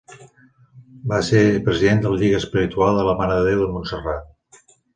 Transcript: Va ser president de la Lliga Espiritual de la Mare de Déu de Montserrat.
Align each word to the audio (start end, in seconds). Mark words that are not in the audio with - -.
Va 1.11 1.19
ser 1.27 1.41
president 1.67 2.01
de 2.05 2.13
la 2.15 2.19
Lliga 2.23 2.41
Espiritual 2.45 2.99
de 3.01 3.07
la 3.11 3.17
Mare 3.23 3.39
de 3.41 3.47
Déu 3.51 3.65
de 3.67 3.71
Montserrat. 3.77 4.69